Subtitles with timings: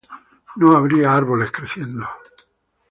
[0.55, 2.07] No habría árboles creciendo.